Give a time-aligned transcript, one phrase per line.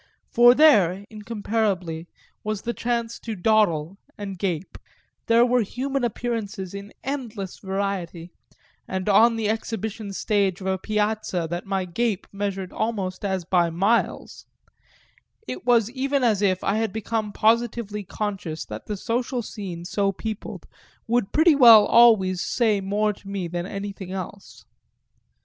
[0.31, 2.07] For there, incomparably,
[2.43, 4.79] was the chance to dawdle and gape;
[5.27, 8.31] there were human appearances in endless variety
[8.87, 13.69] and on the exhibition stage of a piazza that my gape measured almost as by
[13.69, 14.47] miles;
[15.47, 20.11] it was even as if I had become positively conscious that the social scene so
[20.11, 20.65] peopled
[21.05, 24.65] would pretty well always say more to me than anything else.